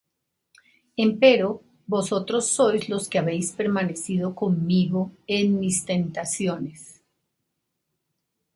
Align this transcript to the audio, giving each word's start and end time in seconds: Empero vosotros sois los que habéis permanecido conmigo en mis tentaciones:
Empero 0.97 1.61
vosotros 1.85 2.47
sois 2.47 2.89
los 2.89 3.07
que 3.07 3.19
habéis 3.19 3.51
permanecido 3.51 4.33
conmigo 4.33 5.11
en 5.27 5.59
mis 5.59 5.85
tentaciones: 5.85 7.03